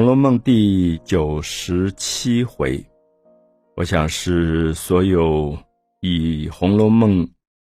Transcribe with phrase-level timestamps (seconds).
[0.02, 2.82] 《红楼梦》第九十七回，
[3.76, 5.54] 我想是所有
[6.00, 7.22] 以《红楼梦》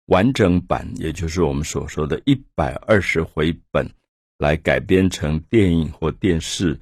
[0.06, 3.90] 完整版，也就是我们所说的一百二十回本
[4.38, 6.80] 来改编成电影或电视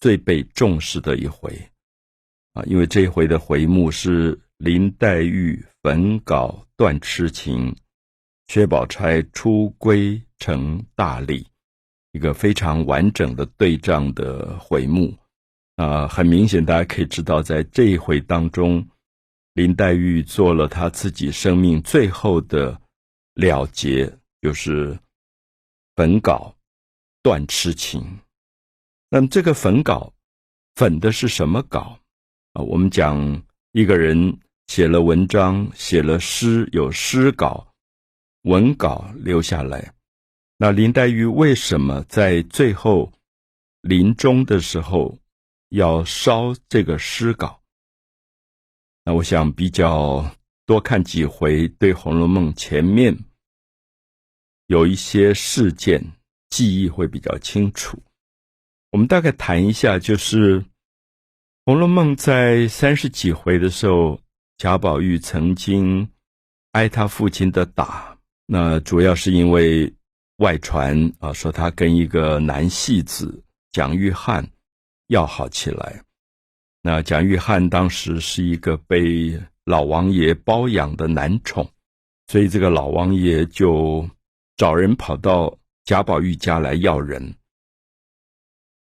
[0.00, 1.56] 最被重视的一回
[2.54, 2.64] 啊！
[2.64, 7.72] 因为这一回的回目是林黛玉焚稿断痴情，
[8.48, 11.46] 薛宝钗出闺成大礼。
[12.14, 15.12] 一个非常完整的对仗的回目，
[15.74, 18.88] 啊，很明显，大家可以知道，在这一回当中，
[19.54, 22.80] 林黛玉做了她自己生命最后的
[23.34, 24.96] 了结，就是
[25.96, 26.54] 焚稿
[27.20, 28.20] 断痴情。
[29.08, 30.12] 那么，这个焚稿，
[30.76, 31.98] 焚的是什么稿
[32.52, 32.62] 啊？
[32.62, 33.42] 我们讲
[33.72, 37.66] 一个人写了文章，写了诗，有诗稿、
[38.42, 39.92] 文稿留下来。
[40.56, 43.12] 那林黛玉为什么在最后
[43.80, 45.18] 临终的时候
[45.68, 47.60] 要烧这个诗稿？
[49.04, 50.32] 那我想比较
[50.64, 53.18] 多看几回，对《红楼梦》前面
[54.68, 56.12] 有一些事件
[56.50, 58.00] 记忆会比较清楚。
[58.92, 60.60] 我们大概谈一下，就是
[61.64, 64.20] 《红楼梦》在三十几回的时候，
[64.56, 66.08] 贾宝玉曾经
[66.70, 68.16] 挨他父亲的打，
[68.46, 69.92] 那主要是因为。
[70.38, 74.44] 外传啊，说他跟一个男戏子蒋玉菡
[75.06, 76.02] 要好起来。
[76.82, 81.70] 那蒋玉菡当时是一个被老王爷包养的男宠，
[82.26, 84.10] 所以这个老王爷就
[84.56, 87.34] 找人跑到贾宝玉家来要人。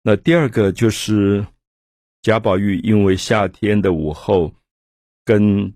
[0.01, 1.45] 那第二个就是
[2.21, 4.53] 贾宝玉因为夏天的午后
[5.23, 5.74] 跟。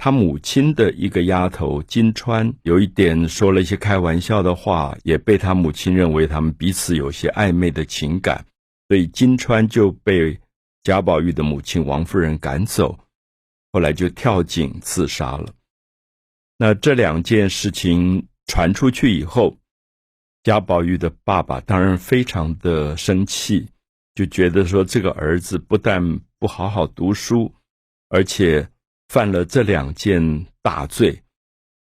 [0.00, 8.46] 他母亲的一个丫头金钏有一点说了一些开玩笑的话，也被他母亲认为他们彼此有些暧昧的情感，
[8.86, 10.38] 所以金钏就被
[10.84, 12.96] 贾宝玉的母亲王夫人赶走，
[13.72, 15.52] 后来就跳井自杀了。
[16.58, 19.56] 那这两件事情传出去以后，
[20.44, 23.66] 贾宝玉的爸爸当然非常的生气，
[24.14, 27.52] 就觉得说这个儿子不但不好好读书，
[28.08, 28.68] 而且。
[29.08, 31.18] 犯了这两件大罪，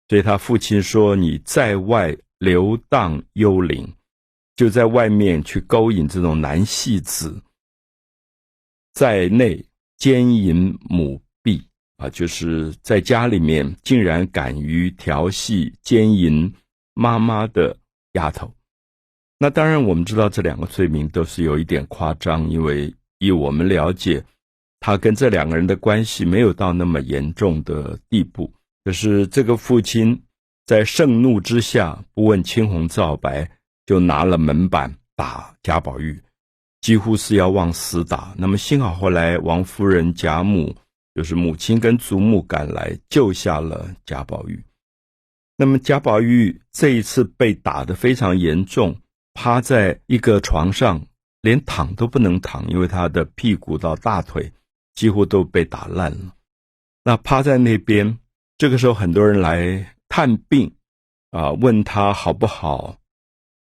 [0.08, 3.92] 所以他父亲说：“你在外游荡幽灵，
[4.56, 7.42] 就在外面去勾引这种男戏子，
[8.94, 9.66] 在内
[9.98, 16.54] 奸淫母婢啊，就是在家里面竟然敢于调戏奸淫
[16.94, 17.76] 妈妈的
[18.14, 18.54] 丫头。
[19.40, 24.24] 那当然，我们知道这两个罪名都是有一点夸张，因为以我们了解。”
[24.86, 28.54] 他跟这两个人的关系没有到那么严重的地步，
[28.84, 30.22] 可是这个父亲
[30.68, 33.50] 在盛怒之下，不问青红皂白，
[33.88, 36.22] 就拿了门板打贾宝玉，
[36.82, 38.36] 几乎是要往死打。
[38.38, 40.76] 那么幸好后来王夫人、贾母，
[41.16, 44.64] 就是母亲跟祖母赶来救下了贾宝玉。
[45.58, 48.96] 那么贾宝玉这一次被打得非常严重，
[49.34, 51.08] 趴在一个床上，
[51.42, 54.52] 连躺都不能躺，因为他的屁股到大腿。
[54.96, 56.36] 几乎都被打烂了。
[57.04, 58.18] 那趴在那边，
[58.58, 60.74] 这个时候很多人来探病，
[61.30, 62.98] 啊，问他好不好，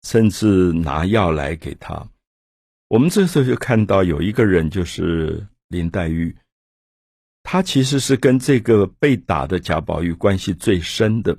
[0.02, 2.08] 甚至拿药来给他。
[2.88, 6.36] 我们这时候就看到有一个人，就是林黛玉，
[7.42, 11.36] 她其实是跟这个被打的贾宝玉关系最深的，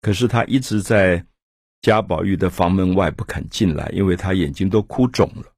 [0.00, 1.26] 可是她一直在
[1.82, 5.52] 贾宝玉的房门外不肯进来，因为她眼睛都哭肿了。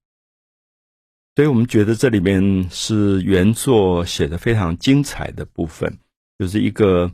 [1.38, 5.96] 所以我们觉得这里面是原作写的非常精彩的部分，
[6.36, 7.12] 就是一个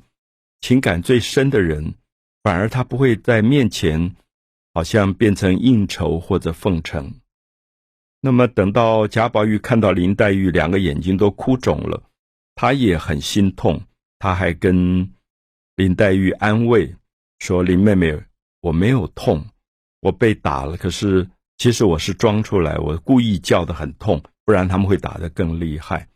[0.62, 1.92] 情感最深的人，
[2.42, 4.16] 反而他不会在面前
[4.72, 7.12] 好像变成应酬或者奉承。
[8.22, 12.02] 那么等到贾宝玉看到林黛玉两个眼睛都哭肿了，
[12.54, 13.78] 他也很心痛，
[14.18, 15.06] 他还跟
[15.76, 16.96] 林黛玉安慰
[17.40, 18.18] 说：“林妹妹，
[18.62, 19.44] 我没有痛，
[20.00, 26.08] 我被打了，可是。”其实我是装出来，我故意叫的很痛，不然他们会打得更厉害，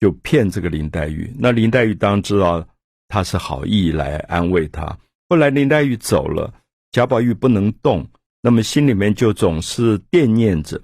[0.00, 1.32] 就骗这个林黛玉。
[1.38, 2.66] 那林黛玉当然知道
[3.08, 4.98] 他是好意来安慰她。
[5.28, 6.52] 后来林黛玉走了，
[6.90, 8.06] 贾宝玉不能动，
[8.42, 10.82] 那么心里面就总是惦念着。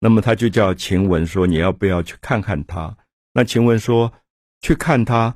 [0.00, 2.96] 那么他就叫晴雯说：“你要不要去看看他？”
[3.34, 4.12] 那晴雯说
[4.62, 5.34] ：“去看他，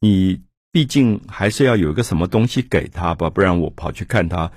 [0.00, 4.52] 你毕竟还是要有个什么东西给他吧，不然我跑去看他。”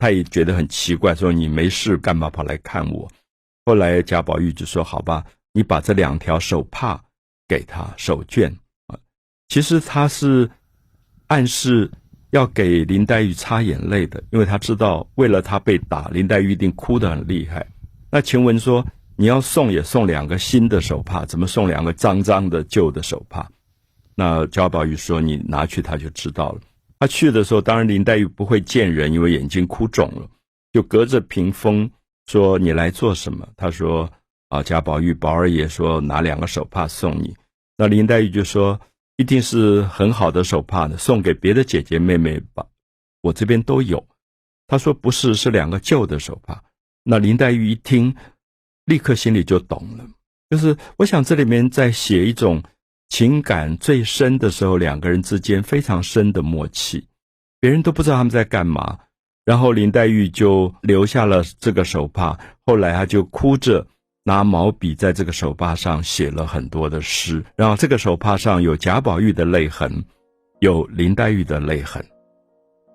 [0.00, 3.06] 他也觉得很奇怪，说你没事干嘛跑来看我？
[3.66, 7.00] 后来贾宝玉就说：“好吧，你把这两条手帕
[7.46, 8.50] 给他手绢
[8.86, 8.98] 啊。”
[9.48, 10.50] 其实他是
[11.26, 11.88] 暗示
[12.30, 17.64] 要给林黛玉擦眼泪的，因为他知道为了他被打，林黛玉一定哭得很厉害。
[18.10, 18.84] 那晴雯说
[19.16, 23.46] ：“你要送也送两个新的手帕，怎么送两个脏脏的旧的手帕？
[24.14, 26.60] 那贾宝玉说：“你拿去，他就知道了。”
[27.00, 30.28] 他去的时候，当然林黛玉不会见人，因为眼睛哭肿了，
[30.70, 31.90] 就隔着屏风
[32.26, 34.12] 说：“你来做什么？”他说
[34.50, 37.34] ：“啊，贾宝玉，宝二爷说拿两个手帕送你。”
[37.78, 38.78] 那林黛玉就说
[39.16, 42.66] ：“一定是很好的手帕呢，送给别的姐姐妹妹吧，
[43.22, 44.06] 我这边都有。”
[44.68, 46.62] 他说：“不是，是两个旧的手帕。”
[47.02, 48.14] 那林黛玉一听，
[48.84, 50.06] 立刻心里就懂了，
[50.50, 52.62] 就是我想这里面在写一种。
[53.10, 57.08] 情感最深的时候，两个人之间非常深的默契，
[57.60, 58.98] 别人都不知道他们在干嘛。
[59.44, 63.84] 然后林黛玉就留下了这个手帕，后来她就哭着
[64.22, 67.44] 拿毛笔在这个手帕上写了很多的诗。
[67.56, 70.04] 然后这个手帕上有贾宝玉的泪痕，
[70.60, 72.04] 有林黛玉的泪痕，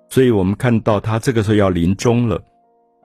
[0.10, 2.42] 所以我们看到他这个时候要临终了，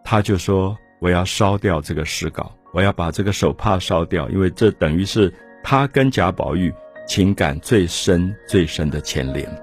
[0.04, 5.34] 他就说：“我要烧掉这个诗稿，我要把这个手帕烧掉，因为这等于是
[5.64, 6.72] 他跟贾宝玉。”
[7.10, 9.44] 情感最深、最深的牵连，《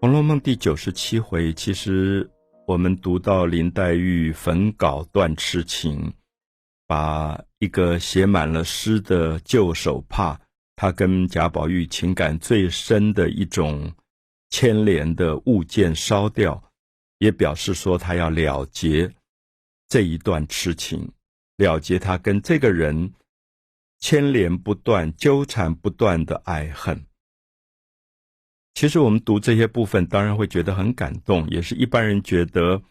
[0.00, 2.28] 红楼梦》第九十七回，其实
[2.66, 6.12] 我们读到林黛玉焚稿断痴情，
[6.88, 10.36] 把一个写满了诗的旧手帕，
[10.74, 13.92] 她跟贾宝玉情感最深的一种
[14.50, 16.60] 牵连的物件烧掉，
[17.18, 19.08] 也表示说她要了结
[19.88, 21.08] 这一段痴情。
[21.56, 23.12] 了结他跟这个人
[23.98, 27.06] 牵连不断、纠缠不断的爱恨。
[28.74, 32.82] 其实我们读这些部分，当然会觉得很感动，也是一般人觉得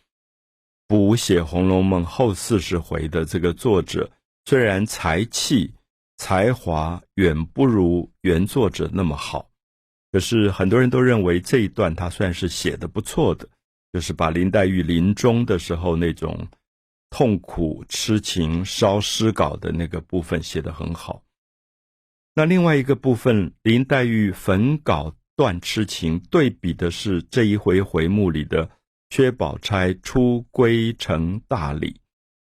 [0.88, 4.12] 补写《红楼梦》后四十回的这个作者，
[4.46, 5.72] 虽然才气、
[6.18, 9.48] 才华远不如原作者那么好，
[10.12, 13.48] 可是很多人都认为这一段他算是写的不错的，
[13.94, 16.48] 就是把林黛玉临终的时候那种。
[17.10, 21.24] 痛苦痴情烧诗稿的那个部分写得很好，
[22.34, 28.70] 那另外一个部分林黛玉焚稿断痴情，对比的是这一回回目里的
[29.10, 32.02] 薛宝钗出归成大礼，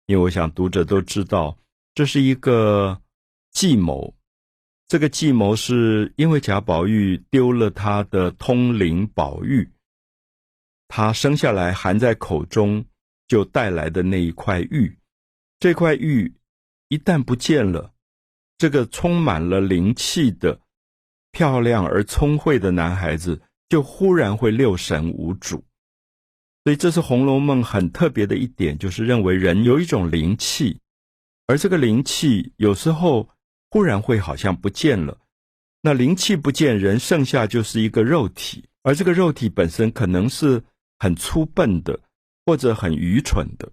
[0.06, 1.58] 因为我想读者都知道
[1.94, 3.02] 这是一个
[3.50, 4.14] 计谋，
[4.88, 9.70] 这个计谋是因为贾宝玉丢了他的通灵宝玉，
[10.88, 12.87] 他生下来含在口中。
[13.28, 14.96] 就带来的那一块玉，
[15.58, 16.32] 这块玉
[16.88, 17.93] 一旦不见了，
[18.58, 20.61] 这个充满了灵气的、
[21.32, 25.64] 漂亮而聪慧的男孩子就忽然会六神无主。
[26.64, 30.81] 所以，这是《红楼梦》很特别的一点，就是认为人有一种灵气，
[31.46, 33.29] 而这个灵气有时候
[33.70, 35.17] 忽然会好像不见了。
[35.82, 40.62] 那灵气不见，人剩下就是一个肉体，而这个肉体本身可能是
[40.99, 42.00] 很粗笨的。
[42.46, 43.69] 或者很愚蠢的，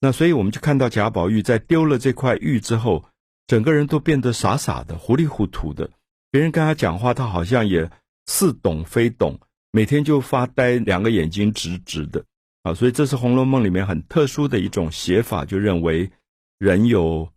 [0.00, 3.04] 那所以我们就看到贾宝玉在丢了这块玉之后，
[3.46, 5.90] 整个人都变得傻傻的、糊里糊涂的。
[6.30, 7.88] 别人跟他讲话，他好像也
[8.24, 9.38] 似懂非懂，
[9.70, 12.24] 每天就发呆，两个眼睛直直的。
[12.62, 16.10] 啊，所以这是《红楼梦》里面很特殊的一种写法，就认为
[16.58, 17.30] 人有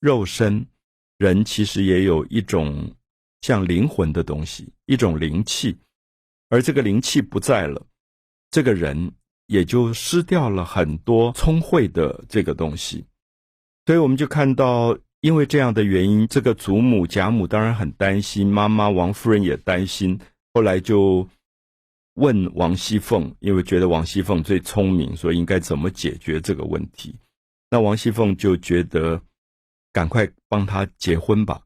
[0.00, 0.66] 肉身，
[1.18, 2.90] 人其实也有一种
[3.42, 5.78] 像灵魂的东西，一种灵气，
[6.48, 7.86] 而这个灵气不在了，
[8.50, 9.12] 这个人。
[9.46, 13.04] 也就失掉了很多聪慧的这个东西，
[13.86, 20.18] 所以我们就看到，因为这样的原因，这个祖母贾母当然很担心，妈妈王夫人也担心，
[20.54, 21.28] 后来就
[22.14, 27.14] 问王熙凤，因为觉得王熙凤最聪明，所以应该怎么解决这个问题。
[27.70, 29.20] 那王熙凤就觉得，
[29.92, 31.62] 赶快帮他结婚吧，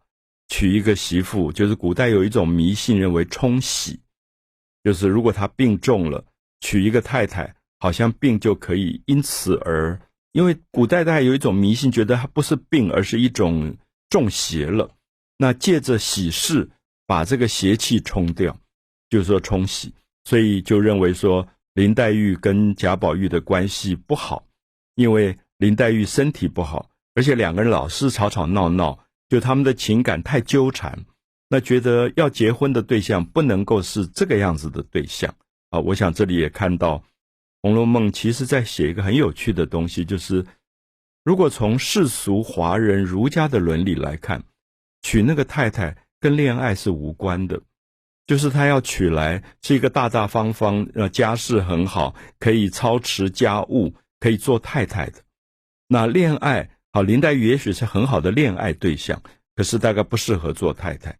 [0.48, 1.50] 娶一个媳妇。
[1.50, 4.00] 就是古代有一种迷信，认为冲喜，
[4.84, 6.24] 就是如果他病重了，
[6.60, 7.55] 娶一个太太。
[7.78, 10.00] 好像病就可以因此而，
[10.32, 13.76] 因为古代大家有一种迷信，觉得它不是病，而是一种
[14.08, 14.90] 中邪了。
[15.36, 16.70] 那借着喜事
[17.06, 18.58] 把这个邪气冲掉，
[19.10, 19.92] 就是说冲喜，
[20.24, 24.46] 所以就认为说林黛玉跟贾宝玉的关系不好，
[24.94, 31.04] 因为林黛玉身体不好，而且两个人老是吵吵闹闹，就他们的情感太纠缠，
[31.50, 35.34] 那觉得要结婚的对象不能够是这个样子的对象
[35.68, 35.78] 啊。
[35.78, 36.96] 我想这里也看到。
[37.66, 40.46] 《红楼梦》其实在写一个很有趣的东西，就是
[41.24, 44.40] 如果从世俗华人儒家的伦理来看，
[45.02, 47.60] 娶那个太太跟恋爱是无关的，
[48.24, 55.24] 就是他要娶来是一个大大方方、呃家世很好，可以操持家务，可以做太太的。
[55.88, 59.20] 那恋爱好，林黛玉也许是很好的恋爱对象，
[59.56, 61.18] 可是大概不适合做太太，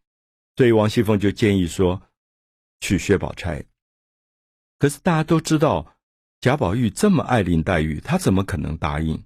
[0.55, 2.01] 所以王熙凤就建议说
[2.79, 3.65] 娶薛宝钗。
[4.79, 5.93] 可是大家都知道。
[6.41, 9.23] 贾宝玉这么爱林黛玉，他怎么可能答应？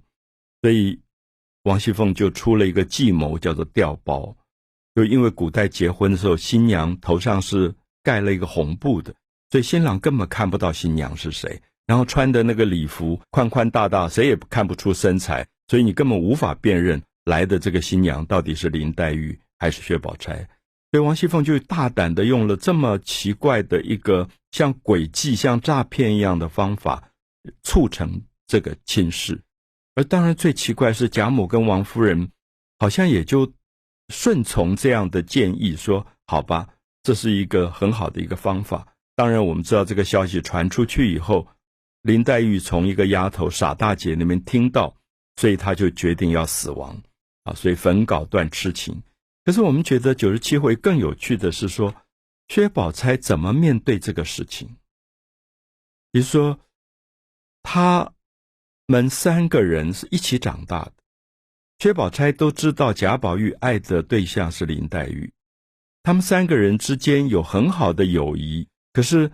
[0.61, 0.99] 所以
[1.63, 4.35] 王熙凤就出了一个计谋，叫做调包。
[4.95, 9.13] 就因为古代结婚的时候，新娘头上是盖了一个红布的，
[9.49, 11.61] 所以新郎根本看不到新娘是谁。
[11.87, 20.47] 然后穿的那个礼服宽宽大大，谁也看不出身材，所以你根本无法辨认来的这个新娘到底是林黛玉还是薛宝钗。
[20.91, 27.01] 所以王熙凤就大胆的用了这么奇怪的一个像诡计、像诈骗一样的方法，
[27.63, 29.41] 促成这个亲事。
[29.95, 32.29] 而当然最奇怪是贾母跟王夫人
[32.79, 33.51] 好像也就
[34.09, 36.67] 顺从这样的建议，说好吧，
[37.03, 38.85] 这是一个很好的一个方法。
[39.15, 41.47] 当然我们知道这个消息传出去以后，
[42.01, 44.93] 林黛玉从一个丫头傻大姐那边听到，
[45.37, 47.01] 所以她就决定要死亡
[47.43, 49.01] 啊，所以焚稿断痴情。
[49.43, 51.95] 可是我们觉得九十七回更有趣的是说，
[52.47, 54.67] 薛宝钗怎么面对这个事情？
[56.11, 56.59] 比如说，
[57.63, 58.13] 他
[58.85, 60.93] 们三个人是一起长大的，
[61.79, 65.33] 薛宝钗都知道贾宝玉爱的对象是林黛玉，
[66.03, 68.67] 他们三个人之间有很好的友谊。
[68.93, 69.31] 可是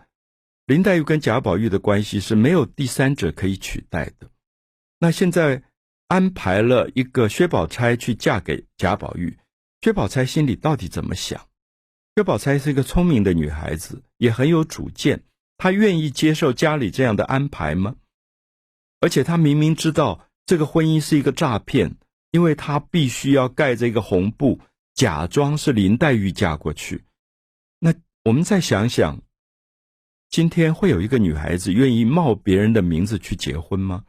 [0.67, 4.29] 林黛玉跟贾宝玉的关系是没有第三者可以取代的。
[4.99, 5.63] 那现在
[6.07, 9.37] 安排了一个薛宝钗去嫁给贾宝玉。
[9.87, 11.47] 薛宝钗心里到底怎么想？
[12.17, 15.23] 薛宝钗是一个聪明的女孩子，也很有主见。
[15.57, 17.95] 她愿意接受家里这样的安排吗？
[18.99, 21.95] 而且她明明知道这个婚姻是一个诈骗，
[22.31, 24.59] 因为她必须要盖着一个红布，
[24.93, 27.05] 假装是林黛玉嫁过去。
[27.79, 27.93] 那
[28.25, 29.21] 我们再想想，
[30.29, 34.03] 今天会有一个女孩子愿意冒别人的名字去结婚吗？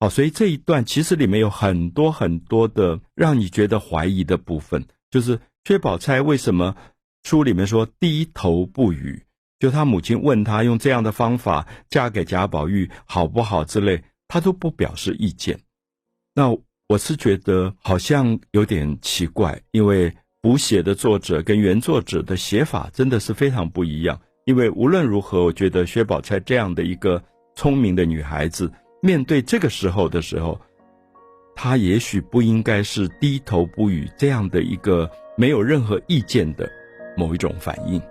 [0.00, 4.84] 好，所以这一段其实里面有很多很多的让你觉得怀疑的部分。
[5.12, 6.74] 就是薛宝钗为什么
[7.22, 9.22] 书里面说低头不语？
[9.60, 15.60] 就她母亲问她用这样的方法嫁给贾宝玉好不好之类，她都不表示意见。
[16.34, 16.50] 那
[16.88, 24.18] 我是觉得好像有点奇怪，因为补写的作者跟原作者的写法真的是非常不一样。
[24.46, 27.22] 因为无论如何，我觉得薛宝钗这样的一个
[27.54, 30.58] 聪明的女孩子，面对这个时候的时候。
[31.54, 36.68] 他也许不应该是低头不语这样的一个没有任何意见的
[37.16, 38.00] 某一种反应。《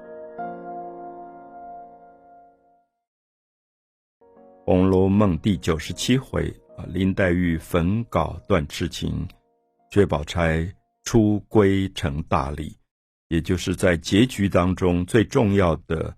[4.66, 9.28] 红楼梦》第九十七回啊，林黛玉焚稿断痴情，
[9.90, 10.66] 薛宝钗
[11.04, 12.78] 出闺成大礼，
[13.28, 16.16] 也就是在结局当中最重要的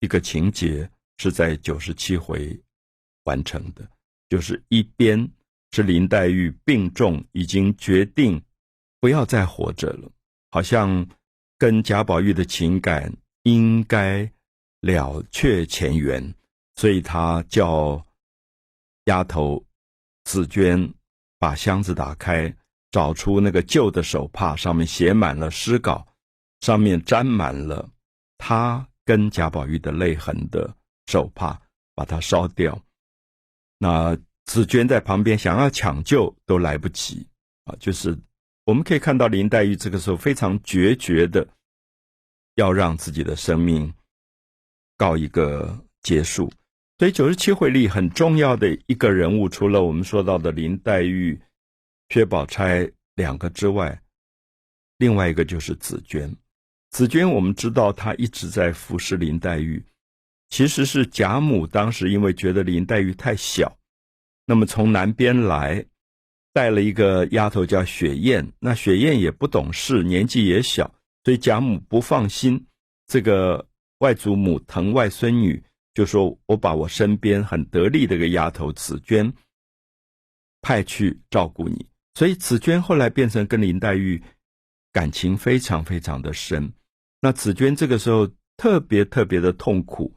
[0.00, 2.60] 一个情节，是在九十七回
[3.24, 3.88] 完成的，
[4.28, 5.26] 就是一边。
[5.76, 8.42] 是林黛玉病重，已经决定
[8.98, 10.10] 不要再活着了，
[10.50, 11.06] 好像
[11.58, 14.26] 跟贾宝玉的情感应该
[14.80, 16.34] 了却前缘，
[16.76, 18.02] 所以他叫
[19.04, 19.62] 丫头
[20.24, 20.90] 紫娟
[21.38, 22.50] 把箱子打开，
[22.90, 26.06] 找出那个旧的手帕，上面写满了诗稿，
[26.62, 27.86] 上面沾满了
[28.38, 30.74] 他跟贾宝玉的泪痕的
[31.08, 31.60] 手帕，
[31.94, 32.82] 把它烧掉。
[33.76, 34.16] 那。
[34.46, 37.26] 紫娟在旁边想要抢救都来不及
[37.64, 37.74] 啊！
[37.78, 38.16] 就是
[38.64, 41.46] 我们可以看到林黛玉这个时候非常决绝的
[42.54, 43.92] 要让自己的生命
[44.96, 46.50] 告一个结束。
[46.98, 51.38] 所以九十七回里很重要的一个人物，除了我们说到的林黛玉、
[52.08, 54.00] 薛宝钗两个之外，
[54.98, 56.34] 另外一个就是紫娟。
[56.90, 59.84] 紫娟我们知道她一直在服侍林黛玉，
[60.48, 63.76] 其实是贾母当时因为觉得林黛玉太小。
[64.48, 65.84] 那么从南边来，
[66.52, 68.52] 带了一个丫头叫雪雁。
[68.60, 72.64] 那雪雁也不懂事，年纪也小，所以贾母不放心
[73.08, 75.60] 这个外祖母疼外孙女，
[75.94, 79.32] 就说我把我身边很得力的一个丫头紫娟
[80.62, 81.84] 派去照顾你。
[82.14, 84.22] 所以紫娟后来变成跟林黛玉
[84.92, 86.72] 感情非常非常的深。
[87.20, 90.14] 那紫娟这个时候特别特别的痛苦，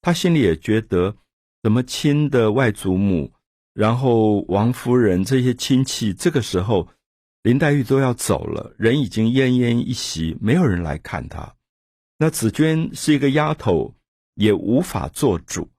[0.00, 1.16] 她心里也觉得
[1.64, 3.32] 怎么亲的外祖母。
[3.74, 6.86] 然后王夫人这些亲戚，这个时候
[7.42, 11.54] 林黛玉都要走了，人已经奄奄一息，没有人来看她。
[12.18, 13.94] 那紫娟是一个丫头，
[14.34, 15.70] 也无法做主。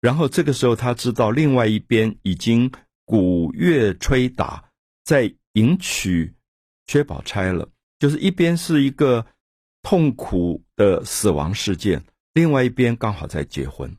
[0.00, 2.72] 然后这个时候，她知道另外一边已经
[3.04, 4.64] 鼓乐吹打，
[5.04, 6.34] 在迎娶
[6.86, 7.68] 薛宝钗了。
[7.98, 9.24] 就是一边是一个
[9.82, 13.94] 痛苦的死亡事件，另外一边刚好在结婚。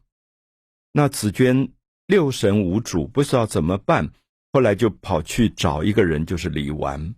[0.92, 1.72] 那紫娟。
[2.08, 4.12] 六神无主，不知道怎么办。
[4.54, 7.16] 后来就跑去找一个人，就是李纨。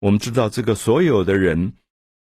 [0.00, 1.72] 我们知道，这个所有的人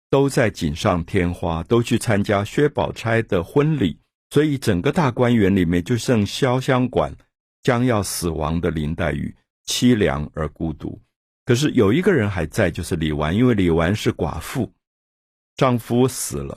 [0.09, 3.99] 都在锦上添花，都去参加薛宝钗的婚礼，
[4.31, 7.12] 所以整个大观园里面就剩潇湘馆
[7.62, 9.35] 将要死亡的林黛玉，
[9.67, 11.00] 凄凉而孤独。
[11.45, 14.73] 可是有一个人还在，就是李纨，因为李纨是寡妇，
[15.57, 16.57] 丈夫死了，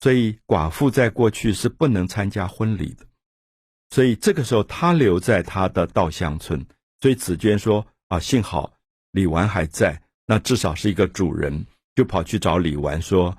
[0.00, 3.04] 所以寡妇在过去是不能参加婚礼的。
[3.90, 6.64] 所以这个时候，他留在他的稻香村。
[7.00, 8.72] 所以紫娟说：“啊，幸好
[9.12, 13.34] 李纨还在，那至少是一个主人。”就跑去找李纨说：“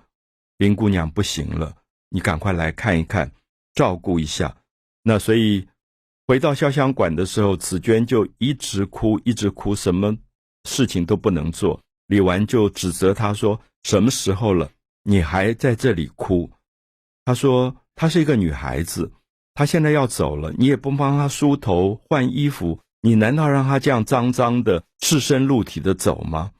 [0.57, 1.75] 林姑娘不行了，
[2.09, 3.31] 你赶快来看一看，
[3.75, 4.55] 照顾一下。”
[5.03, 5.67] 那所以
[6.25, 10.15] 回到潇湘馆的时候，紫娟就一直哭，一直哭，什么
[10.63, 11.79] 事情都不能做。
[12.07, 14.71] 李纨就指责她说：“什么时候了，
[15.03, 16.49] 你还在这里哭？”
[17.25, 19.11] 她说：“她是一个女孩子。”
[19.57, 26.51] 他现在要走了，你也不帮他梳头换衣服，你难道让他这样脏脏的、赤身露体的走吗？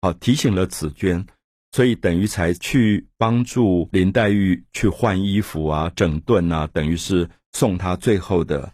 [0.00, 1.26] 好，提醒了紫娟，
[1.72, 8.72] 所以等于才去帮助林黛玉去换衣服啊、整顿啊，等于是送她最后的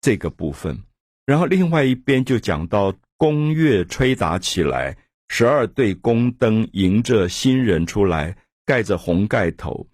[0.00, 0.76] 这个部分。
[1.24, 4.96] 然后另外一边就讲到宫乐吹打起来，
[5.28, 9.86] 十二对宫灯迎着新人出来，盖着红盖头。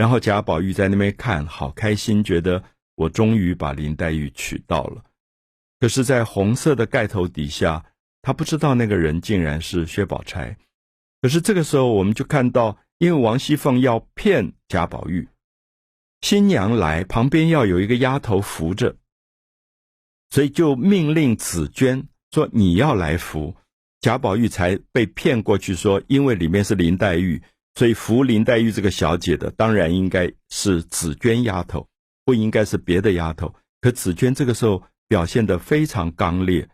[0.00, 2.64] 然后贾宝玉在那边看好开心，觉得
[2.94, 5.04] 我终于把林黛玉娶到了。
[5.78, 7.84] 可是，在红色的盖头底下，
[8.22, 10.56] 他不知道那个人竟然是薛宝钗。
[11.20, 15.28] 可是这个时候，我们就看到，因为王熙凤要骗贾宝玉，
[16.22, 18.96] 新娘来旁边要有一个丫头扶着，
[20.30, 23.54] 所以就命令紫娟说：“你要来扶。”
[24.00, 27.42] 贾宝玉才被骗过去，说因为里面是林黛玉。
[27.76, 31.86] 所以扶林黛玉这个小姐的，当然应该是紫娟丫头，
[32.24, 33.54] 不应该是别的丫头。
[33.80, 36.68] 可紫娟这个时候表现得非常刚烈，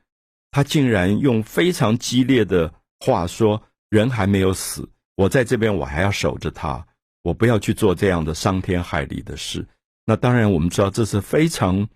[0.51, 6.85] 她竟然用非常激烈的话说：“人还没有死，我在这边，我还要守着他，
[7.23, 9.65] 我不要去做这样的伤天害理的事。”
[10.07, 11.87] 那当然，我们知道这是非常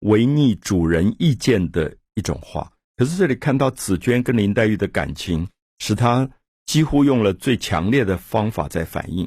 [0.00, 2.70] 违逆主人意见的一种话。
[2.96, 6.28] 可是这里看到紫娟跟林黛玉的感情，使她。
[6.68, 9.26] 几乎用了最强烈的方法在反应，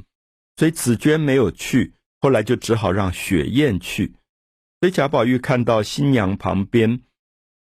[0.58, 4.14] 所以紫娟没有去，后来就只好让雪雁去。
[4.80, 7.02] 所以贾宝玉看到新娘旁边，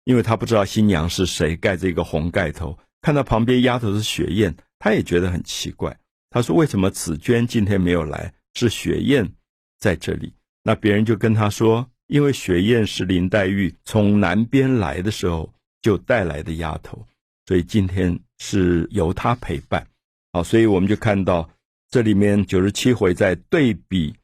[0.02, 5.96] 因为他不知道新娘是谁，盖着一个红盖头，看到旁边丫头是雪雁，他也觉得很奇怪。
[6.30, 9.32] 他说：“为什么紫娟今天没有来，是雪雁
[9.78, 17.06] 在这里？”那别人就跟他说：“因为雪雁是林黛玉从南边来的时候就带来的丫头。”
[17.46, 19.86] 所以今天是由他陪伴，
[20.32, 21.48] 好，所以我们就看到
[21.90, 24.14] 这里面九十七回在对比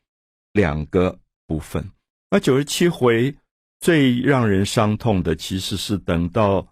[0.52, 1.90] 两个部分。
[2.30, 3.36] 那九十七回
[3.80, 6.66] 最让人伤痛的，其实是等到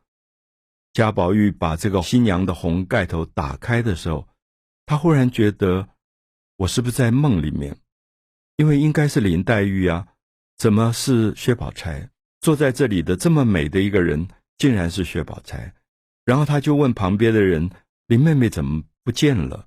[0.92, 4.26] 贾宝玉把这个新娘的红盖头打开的时候，
[4.86, 5.88] 他忽然觉得
[6.56, 7.76] 我是不是在梦里面？
[8.56, 10.06] 因为应该是林黛玉啊，
[10.56, 12.08] 怎么是薛宝钗
[12.40, 14.28] 坐在这里的这么美的一个人，
[14.58, 15.72] 竟然是薛宝钗？
[16.24, 17.70] 然后他就问旁边的人
[18.06, 19.66] ：“林妹妹怎么不见了？”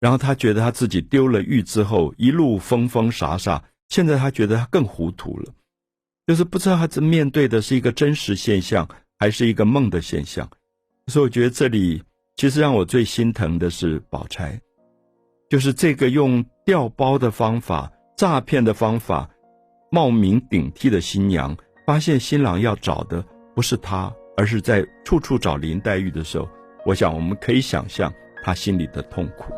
[0.00, 3.62] 然后他觉得他自己丢了玉之后，一路疯疯傻傻。
[3.88, 5.52] 现在他觉得他更糊涂了，
[6.26, 10.48] 就是不知道他这面对的是一个真实现象，还是一个梦的现象。
[11.08, 12.02] 所以我觉得这里
[12.36, 14.58] 其实让我最心疼的是宝钗，
[15.50, 19.28] 就是这个用调包的方法、诈骗的方法、
[19.90, 23.20] 冒名顶替的新娘，发现新郎要找的
[23.56, 24.10] 不是她。
[24.40, 26.48] 而是在处处找林黛玉的时候，
[26.86, 28.10] 我想我们可以想象
[28.42, 29.52] 她心里的痛苦。